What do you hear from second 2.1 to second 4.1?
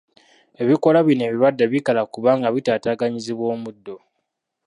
kubanga bitataaganyizibwa omuddo.